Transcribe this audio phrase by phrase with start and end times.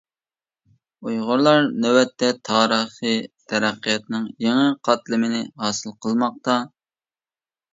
[1.09, 3.19] ئۇيغۇرلار نۆۋەتتە تارىخىي
[3.53, 6.57] تەرەققىياتنىڭ يېڭى قاتلىمىنى ھاسىل قىلماقتا.